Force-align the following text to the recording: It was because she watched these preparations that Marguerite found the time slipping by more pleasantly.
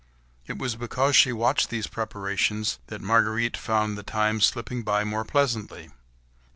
It 0.47 0.57
was 0.57 0.75
because 0.75 1.15
she 1.15 1.31
watched 1.31 1.69
these 1.69 1.85
preparations 1.85 2.79
that 2.87 3.01
Marguerite 3.01 3.55
found 3.55 3.99
the 3.99 4.01
time 4.01 4.41
slipping 4.41 4.81
by 4.81 5.03
more 5.03 5.23
pleasantly. 5.23 5.91